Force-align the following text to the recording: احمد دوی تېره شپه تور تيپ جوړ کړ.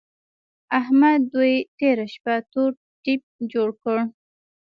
احمد 0.79 1.21
دوی 1.33 1.53
تېره 1.77 2.05
شپه 2.13 2.35
تور 2.51 2.69
تيپ 3.03 3.21
جوړ 3.53 3.67
کړ. 3.83 3.97